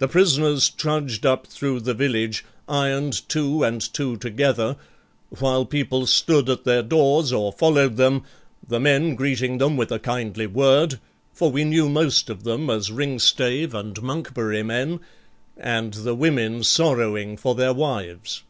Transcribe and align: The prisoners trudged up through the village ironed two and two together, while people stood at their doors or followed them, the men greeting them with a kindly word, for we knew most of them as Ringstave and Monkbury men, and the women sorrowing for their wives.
The 0.00 0.06
prisoners 0.08 0.68
trudged 0.68 1.24
up 1.24 1.46
through 1.46 1.80
the 1.80 1.94
village 1.94 2.44
ironed 2.68 3.26
two 3.26 3.64
and 3.64 3.80
two 3.80 4.18
together, 4.18 4.76
while 5.30 5.64
people 5.64 6.04
stood 6.06 6.50
at 6.50 6.64
their 6.64 6.82
doors 6.82 7.32
or 7.32 7.50
followed 7.50 7.96
them, 7.96 8.22
the 8.68 8.78
men 8.78 9.14
greeting 9.14 9.56
them 9.56 9.78
with 9.78 9.90
a 9.92 9.98
kindly 9.98 10.46
word, 10.46 11.00
for 11.32 11.50
we 11.50 11.64
knew 11.64 11.88
most 11.88 12.28
of 12.28 12.44
them 12.44 12.68
as 12.68 12.90
Ringstave 12.90 13.72
and 13.72 13.96
Monkbury 14.02 14.62
men, 14.62 15.00
and 15.56 15.94
the 15.94 16.14
women 16.14 16.62
sorrowing 16.62 17.38
for 17.38 17.54
their 17.54 17.72
wives. 17.72 18.42